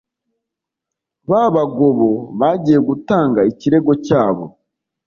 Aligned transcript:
Babagobo 1.29 2.09
bajyiye 2.39 2.79
gutanga 2.89 3.39
ikirego 3.51 3.91
cyabo 4.05 4.43